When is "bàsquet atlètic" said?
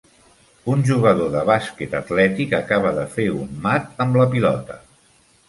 1.49-2.57